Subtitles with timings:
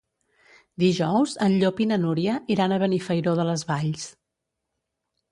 [0.83, 4.07] Dijous en Llop i na Núria iran a Benifairó de les Valls.